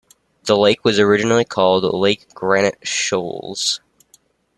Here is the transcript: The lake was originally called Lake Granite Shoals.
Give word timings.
The 0.45 0.57
lake 0.57 0.83
was 0.83 0.97
originally 0.97 1.45
called 1.45 1.83
Lake 1.83 2.33
Granite 2.33 2.79
Shoals. 2.81 3.81